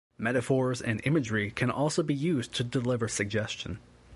Metaphors 0.17 0.81
and 0.81 0.99
imagery 1.03 1.51
can 1.51 1.69
also 1.69 2.01
be 2.01 2.15
used 2.15 2.53
to 2.55 2.63
deliver 2.63 3.07
suggestion. 3.07 3.77